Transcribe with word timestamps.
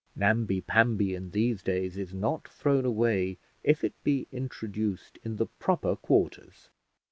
Namby 0.15 0.61
pamby 0.61 1.13
in 1.13 1.29
these 1.29 1.61
days 1.61 1.95
is 1.95 2.11
not 2.11 2.47
thrown 2.47 2.85
away 2.85 3.37
if 3.63 3.83
it 3.83 3.93
be 4.03 4.27
introduced 4.31 5.19
in 5.23 5.35
the 5.35 5.45
proper 5.45 5.95
quarters. 5.95 6.69